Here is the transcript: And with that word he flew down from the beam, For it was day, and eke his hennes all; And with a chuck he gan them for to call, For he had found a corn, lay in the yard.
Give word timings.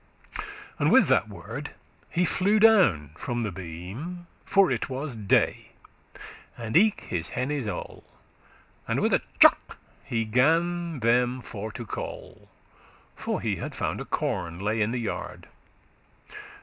And 0.79 0.91
with 0.91 1.09
that 1.09 1.29
word 1.29 1.75
he 2.09 2.25
flew 2.25 2.59
down 2.59 3.11
from 3.15 3.43
the 3.43 3.51
beam, 3.51 4.25
For 4.45 4.71
it 4.71 4.89
was 4.89 5.15
day, 5.15 5.73
and 6.57 6.75
eke 6.75 7.01
his 7.01 7.27
hennes 7.35 7.67
all; 7.67 8.03
And 8.87 8.99
with 8.99 9.13
a 9.13 9.21
chuck 9.39 9.77
he 10.03 10.25
gan 10.25 11.01
them 11.01 11.43
for 11.43 11.71
to 11.73 11.85
call, 11.85 12.49
For 13.15 13.41
he 13.41 13.57
had 13.57 13.75
found 13.75 14.01
a 14.01 14.05
corn, 14.05 14.57
lay 14.57 14.81
in 14.81 14.89
the 14.89 14.97
yard. 14.97 15.47